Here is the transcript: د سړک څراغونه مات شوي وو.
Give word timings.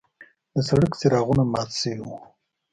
د 0.53 0.55
سړک 0.67 0.91
څراغونه 0.99 1.43
مات 1.53 1.69
شوي 1.79 1.99
وو. 2.07 2.17